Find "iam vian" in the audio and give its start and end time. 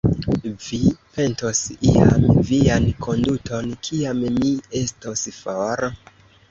1.91-2.89